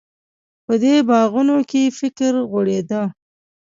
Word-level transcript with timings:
په 0.65 0.73
دې 0.83 0.95
باغونو 1.09 1.57
کې 1.69 1.93
فکر 1.99 2.33
غوړېده. 2.51 3.01